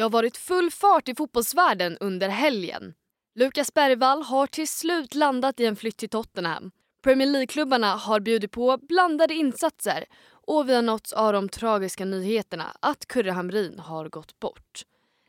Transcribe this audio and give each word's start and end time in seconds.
Det 0.00 0.04
har 0.04 0.10
varit 0.10 0.36
full 0.36 0.70
fart 0.70 1.08
i 1.08 1.14
fotbollsvärlden 1.14 1.96
under 2.00 2.28
helgen. 2.28 2.94
Lukas 3.34 3.74
Bergvall 3.74 4.22
har 4.22 4.46
till 4.46 4.68
slut 4.68 5.14
landat 5.14 5.60
i 5.60 5.66
en 5.66 5.76
flytt 5.76 5.96
till 5.96 6.08
Tottenham. 6.08 6.70
Premier 7.02 7.28
League-klubbarna 7.28 7.96
har 7.96 8.20
bjudit 8.20 8.50
på 8.50 8.78
blandade 8.88 9.34
insatser 9.34 10.04
och 10.46 10.68
vi 10.68 10.74
har 10.74 10.82
nåtts 10.82 11.12
av 11.12 11.32
de 11.32 11.48
tragiska 11.48 12.04
nyheterna 12.04 12.76
att 12.80 13.06
Kurre 13.06 13.30
Hamrin 13.30 13.78
har 13.78 14.08
gått 14.08 14.40
bort. 14.40 14.82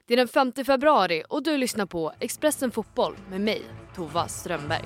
Det 0.08 0.14
är 0.14 0.18
den 0.18 0.28
5 0.28 0.52
februari 0.66 1.24
och 1.30 1.44
du 1.44 1.58
lyssnar 1.58 1.86
på 1.86 2.14
Expressen 2.20 2.72
Fotboll 2.72 3.18
med 3.30 3.42
mig, 3.42 3.64
Tova 3.96 4.28
Strömberg. 4.28 4.86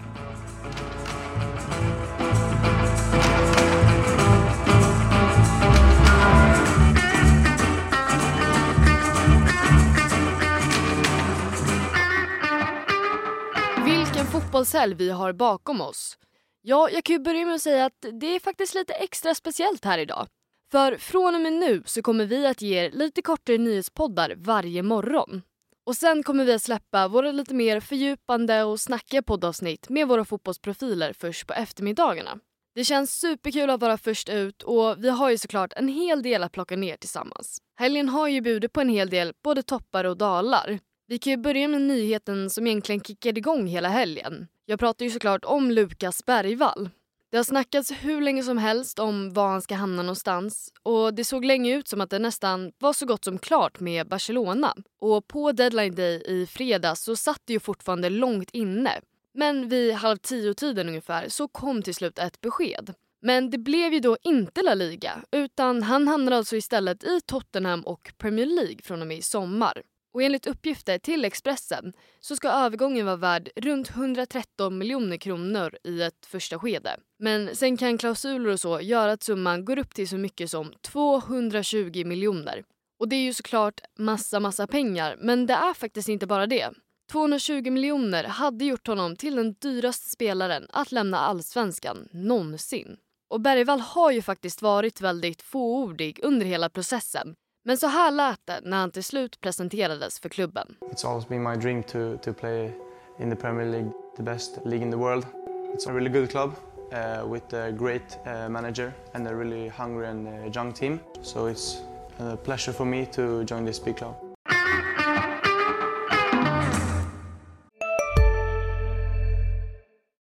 Fotbollshelg 14.65 14.95
vi 14.95 15.09
har 15.09 15.33
bakom 15.33 15.81
oss. 15.81 16.17
Ja, 16.61 16.89
jag 16.89 17.03
kan 17.03 17.13
ju 17.13 17.19
börja 17.19 17.45
med 17.45 17.55
att 17.55 17.61
säga 17.61 17.85
att 17.85 18.05
det 18.21 18.35
är 18.35 18.39
faktiskt 18.39 18.75
lite 18.75 18.93
extra 18.93 19.35
speciellt 19.35 19.85
här 19.85 19.97
idag. 19.97 20.27
För 20.71 20.97
från 20.97 21.35
och 21.35 21.41
med 21.41 21.53
nu 21.53 21.83
så 21.85 22.01
kommer 22.01 22.25
vi 22.25 22.47
att 22.47 22.61
ge 22.61 22.85
er 22.85 22.91
lite 22.91 23.21
kortare 23.21 23.57
nyhetspoddar 23.57 24.35
varje 24.37 24.83
morgon. 24.83 25.41
Och 25.85 25.95
sen 25.95 26.23
kommer 26.23 26.45
vi 26.45 26.53
att 26.53 26.61
släppa 26.61 27.07
våra 27.07 27.31
lite 27.31 27.53
mer 27.53 27.79
fördjupande 27.79 28.63
och 28.63 28.79
snackiga 28.79 29.21
poddavsnitt 29.21 29.89
med 29.89 30.07
våra 30.07 30.25
fotbollsprofiler 30.25 31.13
först 31.13 31.47
på 31.47 31.53
eftermiddagarna. 31.53 32.39
Det 32.75 32.83
känns 32.83 33.19
superkul 33.19 33.69
att 33.69 33.81
vara 33.81 33.97
först 33.97 34.29
ut 34.29 34.63
och 34.63 34.95
vi 35.03 35.09
har 35.09 35.29
ju 35.29 35.37
såklart 35.37 35.73
en 35.75 35.87
hel 35.87 36.21
del 36.23 36.43
att 36.43 36.51
plocka 36.51 36.75
ner 36.75 36.97
tillsammans. 36.97 37.57
Helgen 37.79 38.09
har 38.09 38.27
ju 38.27 38.41
bjudit 38.41 38.73
på 38.73 38.81
en 38.81 38.89
hel 38.89 39.09
del 39.09 39.33
både 39.43 39.63
toppar 39.63 40.03
och 40.03 40.17
dalar. 40.17 40.79
Vi 41.07 41.19
kan 41.19 41.31
ju 41.31 41.37
börja 41.37 41.67
med 41.67 41.81
nyheten 41.81 42.49
som 42.49 42.67
egentligen 42.67 43.01
kickade 43.01 43.39
igång 43.39 43.67
hela 43.67 43.89
helgen. 43.89 44.47
Jag 44.67 44.79
pratar 44.79 45.05
ju 45.05 45.11
såklart 45.11 45.45
om 45.45 45.71
Lukas 45.71 46.25
Bergvall. 46.25 46.89
Det 47.31 47.37
har 47.37 47.43
snackats 47.43 47.91
hur 47.91 48.21
länge 48.21 48.43
som 48.43 48.57
helst 48.57 48.99
om 48.99 49.33
var 49.33 49.47
han 49.47 49.61
ska 49.61 49.75
hamna 49.75 50.01
någonstans 50.01 50.73
och 50.83 51.13
det 51.13 51.23
såg 51.23 51.45
länge 51.45 51.75
ut 51.75 51.87
som 51.87 52.01
att 52.01 52.09
det 52.09 52.19
nästan 52.19 52.71
var 52.79 52.93
så 52.93 53.05
gott 53.05 53.23
som 53.23 53.37
klart 53.37 53.79
med 53.79 54.07
Barcelona. 54.07 54.75
Och 54.99 55.27
på 55.27 55.51
deadline 55.51 55.95
day 55.95 56.23
i 56.25 56.45
fredags 56.45 57.03
så 57.03 57.15
satt 57.15 57.41
det 57.45 57.53
ju 57.53 57.59
fortfarande 57.59 58.09
långt 58.09 58.49
inne. 58.51 59.01
Men 59.33 59.69
vid 59.69 59.93
halv 59.93 60.17
tio-tiden 60.17 60.89
ungefär 60.89 61.29
så 61.29 61.47
kom 61.47 61.81
till 61.81 61.95
slut 61.95 62.19
ett 62.19 62.41
besked. 62.41 62.93
Men 63.21 63.49
det 63.49 63.57
blev 63.57 63.93
ju 63.93 63.99
då 63.99 64.17
inte 64.23 64.61
La 64.61 64.73
Liga 64.73 65.21
utan 65.31 65.83
han 65.83 66.07
hamnade 66.07 66.37
alltså 66.37 66.55
istället 66.55 67.03
i 67.03 67.21
Tottenham 67.25 67.81
och 67.81 68.13
Premier 68.17 68.45
League 68.45 68.79
från 68.83 69.01
och 69.01 69.07
med 69.07 69.17
i 69.17 69.21
sommar. 69.21 69.81
Och 70.15 70.23
enligt 70.23 70.47
uppgifter 70.47 70.97
till 70.97 71.25
Expressen 71.25 71.93
så 72.19 72.35
ska 72.35 72.49
övergången 72.49 73.05
vara 73.05 73.15
värd 73.15 73.49
runt 73.55 73.89
113 73.89 74.77
miljoner 74.77 75.17
kronor 75.17 75.77
i 75.83 76.01
ett 76.01 76.25
första 76.25 76.59
skede. 76.59 76.97
Men 77.19 77.55
sen 77.55 77.77
kan 77.77 77.97
klausuler 77.97 78.49
och 78.49 78.59
så 78.59 78.81
göra 78.81 79.11
att 79.11 79.23
summan 79.23 79.65
går 79.65 79.79
upp 79.79 79.93
till 79.93 80.09
så 80.09 80.17
mycket 80.17 80.51
som 80.51 80.73
220 80.81 82.05
miljoner. 82.05 82.63
Och 82.99 83.09
det 83.09 83.15
är 83.15 83.21
ju 83.21 83.33
såklart 83.33 83.81
massa, 83.99 84.39
massa 84.39 84.67
pengar, 84.67 85.15
men 85.19 85.45
det 85.45 85.53
är 85.53 85.73
faktiskt 85.73 86.09
inte 86.09 86.27
bara 86.27 86.47
det. 86.47 86.69
220 87.11 87.71
miljoner 87.71 88.23
hade 88.23 88.65
gjort 88.65 88.87
honom 88.87 89.15
till 89.15 89.35
den 89.35 89.53
dyraste 89.53 90.09
spelaren 90.09 90.67
att 90.69 90.91
lämna 90.91 91.19
allsvenskan 91.19 92.07
någonsin. 92.11 92.97
Och 93.29 93.41
Bergvall 93.41 93.79
har 93.79 94.11
ju 94.11 94.21
faktiskt 94.21 94.61
varit 94.61 95.01
väldigt 95.01 95.41
fåordig 95.41 96.19
under 96.23 96.45
hela 96.45 96.69
processen. 96.69 97.35
Men 97.67 97.77
så 97.77 97.87
här 97.87 98.11
lät 98.11 98.39
det 98.45 98.59
när 98.63 98.77
han 98.77 98.91
till 98.91 99.03
slut 99.03 99.41
presenterades 99.41 100.19
för 100.19 100.29
klubben. 100.29 100.75
It's 100.91 101.07
always 101.07 101.27
been 101.27 101.43
my 101.43 101.55
dream 101.55 101.83
to, 101.83 102.17
to 102.17 102.33
play 102.33 102.71
in 103.19 103.29
the 103.29 103.35
Premier 103.35 103.65
League, 103.65 103.91
the 104.17 104.23
best 104.23 104.59
league 104.65 104.81
in 104.81 104.91
the 104.91 104.97
world. 104.97 105.25
It's 105.73 105.89
a 105.89 105.93
really 105.93 106.09
good 106.09 106.31
club 106.31 106.51
uh, 106.91 107.31
with 107.31 107.53
a 107.53 107.71
great 107.71 108.19
uh, 108.25 108.49
manager 108.49 108.91
and 109.13 109.27
a 109.27 109.35
really 109.35 109.67
hungry 109.67 110.07
and 110.07 110.27
uh, 110.27 110.51
young 110.55 110.73
team. 110.73 110.99
So 111.21 111.47
it's 111.47 111.81
a 112.19 112.37
pleasure 112.37 112.73
for 112.73 112.85
me 112.85 113.05
to 113.05 113.43
join 113.43 113.65
this 113.65 113.79
big 113.79 113.97
club. 113.97 114.24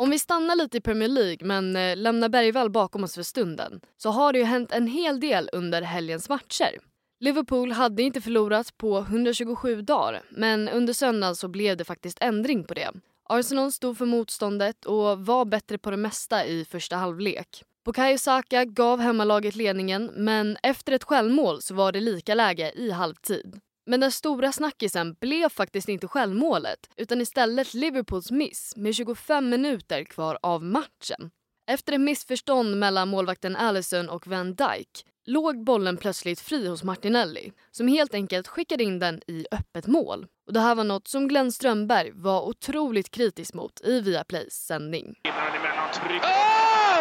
Om 0.00 0.10
vi 0.10 0.18
stannar 0.18 0.56
lite 0.56 0.78
i 0.78 0.80
Premier 0.80 1.08
League 1.08 1.46
men 1.46 1.76
eh, 1.76 1.96
lämnar 1.96 2.28
Bergvall 2.28 2.70
bakom 2.70 3.04
oss 3.04 3.14
för 3.14 3.22
stunden 3.22 3.80
så 3.96 4.10
har 4.10 4.32
det 4.32 4.38
ju 4.38 4.44
hänt 4.44 4.72
en 4.72 4.86
hel 4.86 5.20
del 5.20 5.50
under 5.52 5.82
helgens 5.82 6.28
matcher. 6.28 6.78
Liverpool 7.20 7.72
hade 7.72 8.02
inte 8.02 8.20
förlorat 8.20 8.76
på 8.76 8.98
127 8.98 9.82
dagar 9.82 10.22
men 10.30 10.68
under 10.68 10.92
söndagen 10.92 11.36
så 11.36 11.48
blev 11.48 11.76
det 11.76 11.84
faktiskt 11.84 12.18
ändring 12.20 12.64
på 12.64 12.74
det. 12.74 12.90
Arsenal 13.28 13.72
stod 13.72 13.98
för 13.98 14.06
motståndet 14.06 14.84
och 14.84 15.18
var 15.26 15.44
bättre 15.44 15.78
på 15.78 15.90
det 15.90 15.96
mesta 15.96 16.46
i 16.46 16.64
första 16.64 16.96
halvlek. 16.96 17.64
Bukayo 17.84 18.18
Saka 18.18 18.64
gav 18.64 19.00
hemmalaget 19.00 19.56
ledningen 19.56 20.10
men 20.16 20.56
efter 20.62 20.92
ett 20.92 21.04
självmål 21.04 21.62
så 21.62 21.74
var 21.74 21.92
det 21.92 22.00
lika 22.00 22.34
läge 22.34 22.72
i 22.74 22.90
halvtid. 22.90 23.60
Men 23.88 24.00
den 24.00 24.12
stora 24.12 24.52
snackisen 24.52 25.16
blev 25.20 25.48
faktiskt 25.48 25.88
inte 25.88 26.08
självmålet 26.08 26.90
utan 26.96 27.20
istället 27.20 27.74
Liverpools 27.74 28.30
miss 28.30 28.76
med 28.76 28.94
25 28.94 29.48
minuter 29.48 30.04
kvar 30.04 30.38
av 30.42 30.62
matchen. 30.62 31.30
Efter 31.70 31.92
ett 31.92 32.00
missförstånd 32.00 32.76
mellan 32.76 33.08
målvakten 33.08 33.56
Allison 33.56 34.08
och 34.08 34.26
Van 34.26 34.54
Dijk 34.54 35.04
låg 35.26 35.64
bollen 35.64 35.96
plötsligt 35.96 36.40
fri 36.40 36.68
hos 36.68 36.84
Martinelli 36.84 37.52
som 37.70 37.88
helt 37.88 38.14
enkelt 38.14 38.48
skickade 38.48 38.84
in 38.84 38.98
den 38.98 39.20
i 39.26 39.46
öppet 39.50 39.86
mål. 39.86 40.26
Och 40.46 40.52
Det 40.52 40.60
här 40.60 40.74
var 40.74 40.84
något 40.84 41.08
som 41.08 41.28
Glenn 41.28 41.52
Strömberg 41.52 42.10
var 42.14 42.42
otroligt 42.42 43.10
kritisk 43.10 43.54
mot 43.54 43.80
i 43.84 44.00
Viaplays 44.00 44.54
sändning. 44.54 45.14
Oh! 45.24 45.30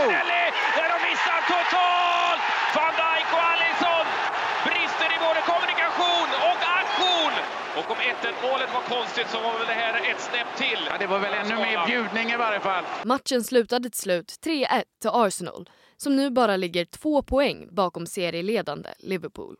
Martinelli, 0.03 0.44
där 0.78 0.90
de 0.94 0.97
missar 1.09 1.40
totalt! 1.53 2.42
Van 2.76 2.94
Dijk 3.02 3.30
och 3.36 3.46
Alisson 3.52 4.06
brister 4.66 5.09
i 5.16 5.18
både 5.26 5.42
kommunikation 5.52 6.30
och 6.50 6.59
aktion! 6.81 7.34
1-1 8.22 8.51
målet 8.51 8.69
var 8.73 8.97
konstigt 8.97 9.28
så 9.29 9.38
var 9.38 9.57
väl 9.57 9.67
det 9.67 9.73
här 9.73 10.11
ett 10.11 10.22
snäpp 10.22 10.57
till. 10.57 10.81
Ja, 10.89 10.97
det 11.00 11.07
var 11.07 11.19
väl 11.19 11.33
ännu 11.33 11.55
mer 11.55 11.88
bjudning 11.88 12.31
i 12.33 12.38
varje 12.38 12.59
fall. 12.59 12.83
Matchen 13.05 13.44
slutade 13.44 13.89
till 13.89 14.00
slut 14.00 14.33
3-1 14.45 14.83
till 15.01 15.09
Arsenal 15.13 15.69
som 15.97 16.16
nu 16.16 16.29
bara 16.29 16.57
ligger 16.57 16.85
två 16.85 17.22
poäng 17.22 17.67
bakom 17.72 18.05
serieledande 18.05 18.89
Liverpool. 19.00 19.55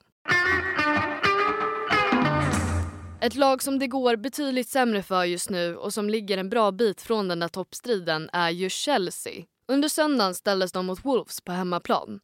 Ett 3.22 3.36
lag 3.36 3.64
som 3.64 3.80
det 3.80 3.88
går 3.88 4.16
betydligt 4.16 4.70
sämre 4.70 5.04
för 5.04 5.24
just 5.24 5.50
nu 5.50 5.76
och 5.76 5.94
som 5.94 6.10
ligger 6.10 6.38
en 6.38 6.50
bra 6.50 6.72
bit 6.72 7.02
från 7.02 7.28
den 7.28 7.40
där 7.40 7.48
toppstriden 7.48 8.30
är 8.34 8.50
ju 8.50 8.70
Chelsea. 8.70 9.46
Under 9.68 9.90
söndagen 9.90 10.36
ställdes 10.36 10.72
de 10.72 10.86
mot 10.86 11.06
Wolves 11.06 11.42
på 11.42 11.52
hemmaplan. 11.52 12.20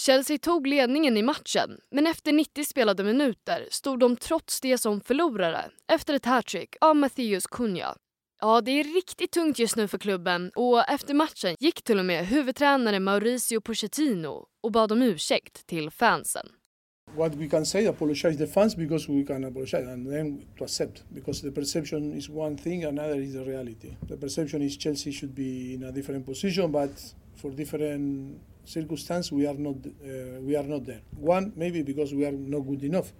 Chelsea 0.00 0.38
tog 0.38 0.66
ledningen 0.66 1.16
i 1.16 1.22
matchen 1.22 1.80
men 1.90 2.06
efter 2.06 2.32
90 2.32 2.64
spelade 2.64 3.04
minuter 3.04 3.68
stod 3.70 3.98
de 4.00 4.16
trots 4.16 4.60
det 4.60 4.78
som 4.78 5.00
förlorare 5.00 5.70
efter 5.92 6.14
ett 6.14 6.24
hattrick 6.24 6.76
av 6.80 6.96
Matthews 6.96 7.46
Cunha. 7.46 7.96
Ja, 8.40 8.60
det 8.60 8.70
är 8.70 8.84
riktigt 8.84 9.30
tungt 9.32 9.58
just 9.58 9.76
nu 9.76 9.88
för 9.88 9.98
klubben 9.98 10.50
och 10.54 10.88
efter 10.88 11.14
matchen 11.14 11.56
gick 11.60 11.82
till 11.82 11.98
och 11.98 12.04
med 12.04 12.26
huvudtränare 12.26 13.00
Mauricio 13.00 13.60
Pochettino 13.60 14.46
och 14.62 14.72
bad 14.72 14.92
om 14.92 15.02
ursäkt 15.02 15.66
till 15.66 15.90
fansen. 15.90 16.46
what 17.16 17.34
we 17.34 17.48
can 17.48 17.64
say 17.66 17.86
apologize 17.86 18.36
the 18.38 18.46
fans 18.46 18.76
because 18.76 19.12
we 19.12 19.24
can 19.24 19.44
apologize 19.44 19.86
and 19.92 20.10
then 20.12 20.42
to 20.58 20.64
accept 20.64 21.02
because 21.14 21.42
the 21.42 21.50
perception 21.52 22.12
is 22.12 22.28
one 22.28 22.56
thing 22.56 22.84
another 22.84 23.20
is 23.20 23.32
the 23.32 23.44
reality 23.44 23.96
the 24.08 24.16
perception 24.16 24.62
is 24.62 24.76
chelsea 24.78 25.12
should 25.12 25.34
be 25.34 25.74
in 25.74 25.84
a 25.84 25.92
different 25.92 26.26
position 26.26 26.72
but 26.72 27.14
for 27.36 27.50
different 27.50 28.36
circumstances 28.64 29.32
we 29.32 29.46
are 29.46 29.54
not 29.54 29.76
uh, 29.86 30.40
we 30.40 30.56
are 30.56 30.62
not 30.64 30.84
there. 30.84 31.02
One 31.16 31.52
maybe 31.56 31.82
because 31.82 32.14
we 32.14 32.24
are 32.26 32.32
not 32.32 32.60
good 32.60 32.82
enough 32.84 33.12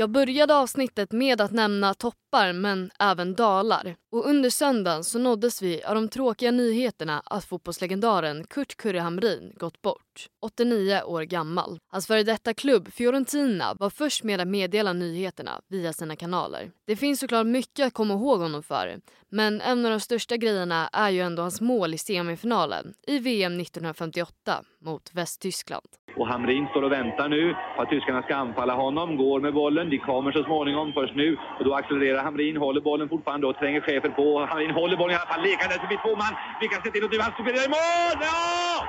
Jag 0.00 0.10
började 0.10 0.56
avsnittet 0.56 1.12
med 1.12 1.40
att 1.40 1.52
nämna 1.52 1.94
toppar 1.94 2.52
men 2.52 2.90
även 2.98 3.34
dalar. 3.34 3.96
Och 4.12 4.28
under 4.28 4.50
söndagen 4.50 5.04
så 5.04 5.18
nåddes 5.18 5.62
vi 5.62 5.82
av 5.82 5.94
de 5.94 6.08
tråkiga 6.08 6.50
nyheterna 6.50 7.22
att 7.24 7.44
fotbollslegendaren 7.44 8.46
Kurt 8.46 8.76
Kurre 8.76 8.98
Hamrin 9.00 9.52
gått 9.56 9.82
bort, 9.82 10.28
89 10.42 11.02
år 11.02 11.22
gammal. 11.22 11.78
Hans 11.88 12.06
före 12.06 12.22
detta 12.22 12.54
klubb 12.54 12.92
Fiorentina 12.92 13.74
var 13.74 13.90
först 13.90 14.24
med 14.24 14.40
att 14.40 14.48
meddela 14.48 14.92
nyheterna 14.92 15.60
via 15.68 15.92
sina 15.92 16.16
kanaler. 16.16 16.70
Det 16.86 16.96
finns 16.96 17.20
såklart 17.20 17.46
mycket 17.46 17.86
att 17.86 17.94
komma 17.94 18.14
ihåg 18.14 18.40
honom 18.40 18.62
för 18.62 19.00
men 19.30 19.60
en 19.60 19.84
av 19.84 19.90
de 19.90 20.00
största 20.00 20.36
grejerna 20.36 20.88
är 20.92 21.10
ju 21.10 21.20
ändå 21.20 21.42
hans 21.42 21.60
mål 21.60 21.94
i 21.94 21.98
semifinalen 21.98 22.94
i 23.06 23.18
VM 23.18 23.60
1958 23.60 24.64
mot 24.80 25.14
Västtyskland. 25.14 25.86
Och 26.16 26.26
Hamrin 26.26 26.66
står 26.70 26.82
och 26.82 26.92
väntar 26.92 27.28
nu 27.28 27.54
på 27.76 27.82
att 27.82 27.90
tyskarna 27.90 28.22
ska 28.22 28.36
anfalla 28.36 28.74
honom. 28.74 29.16
Går 29.16 29.40
med 29.40 29.54
bollen. 29.54 29.90
De 29.90 29.98
kommer 29.98 30.32
så 30.32 30.44
småningom 30.44 30.92
först 30.92 31.14
nu. 31.14 31.36
Och 31.58 31.64
då 31.64 31.74
accelererar 31.74 32.22
Hamrin, 32.22 32.56
håller 32.56 32.80
bollen 32.80 33.08
fortfarande 33.08 33.46
och 33.46 33.56
tränger 33.56 33.80
chefen 33.80 34.12
på. 34.12 34.46
Hamrin 34.50 34.70
håller 34.70 34.96
bollen 34.96 35.14
i 35.16 35.18
alla 35.18 35.32
fall, 35.32 35.42
lekandes 35.42 35.80
förbi 35.80 35.96
två 36.04 36.16
man. 36.16 36.32
Vi 36.60 36.68
kan 36.68 36.82
se 36.82 36.90
till 36.90 37.04
att 37.04 37.22
han 37.26 37.32
studerar 37.32 37.64
i 37.66 37.68
mål! 37.68 38.16
Ja! 38.20 38.86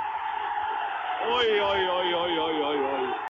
Oj, 1.37 1.61
oj, 1.71 1.89
oj, 1.97 2.15
oj, 2.15 2.39
oj, 2.39 2.63
oj, 2.69 2.79
oj. 2.93 3.31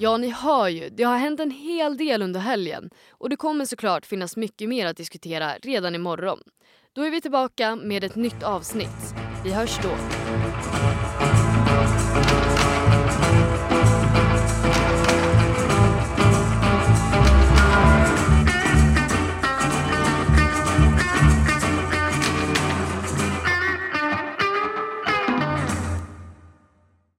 Ja, 0.00 0.16
ni 0.16 0.30
hör 0.30 0.68
ju. 0.68 0.88
Det 0.88 1.02
har 1.02 1.16
hänt 1.16 1.40
en 1.40 1.50
hel 1.50 1.96
del 1.96 2.22
under 2.22 2.40
helgen 2.40 2.90
och 3.10 3.28
det 3.30 3.36
kommer 3.36 3.64
såklart 3.64 4.06
finnas 4.06 4.36
mycket 4.36 4.68
mer 4.68 4.86
att 4.86 4.96
diskutera 4.96 5.52
redan 5.62 5.94
imorgon. 5.94 6.38
Då 6.92 7.02
är 7.02 7.10
vi 7.10 7.20
tillbaka 7.20 7.76
med 7.76 8.04
ett 8.04 8.14
nytt 8.14 8.42
avsnitt. 8.42 9.27
Vi 9.44 9.52
hörs 9.52 9.78
då. 9.82 9.88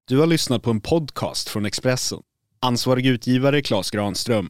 Du 0.07 0.19
har 0.19 0.27
lyssnat 0.27 0.63
på 0.63 0.69
en 0.69 0.81
podcast 0.81 1.49
från 1.49 1.65
Expressen. 1.65 2.19
Ansvarig 2.61 3.05
utgivare 3.05 3.61
Klas 3.61 3.91
Granström. 3.91 4.49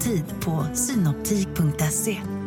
Tid 0.00 0.24
på 0.40 0.66
synoptik.se. 0.74 2.37